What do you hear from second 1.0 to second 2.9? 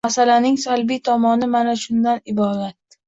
tomoni mana shundan iborat.